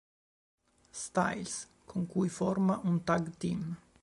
[0.91, 3.77] Styles con cui forma un tag team.